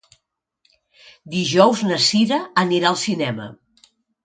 [1.35, 3.49] Dijous na Cira anirà al cinema.